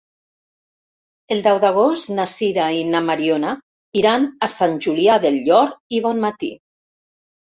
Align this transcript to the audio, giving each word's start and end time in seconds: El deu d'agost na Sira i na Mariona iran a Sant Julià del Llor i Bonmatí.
El 1.35 1.43
deu 1.47 1.59
d'agost 1.65 2.07
na 2.19 2.23
Sira 2.31 2.69
i 2.77 2.79
na 2.95 3.01
Mariona 3.09 3.51
iran 4.01 4.25
a 4.47 4.49
Sant 4.53 4.73
Julià 4.85 5.17
del 5.27 5.37
Llor 5.45 5.71
i 5.99 6.01
Bonmatí. 6.07 6.49